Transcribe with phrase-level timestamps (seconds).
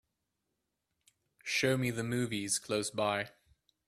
[1.43, 3.29] Show me the movies close by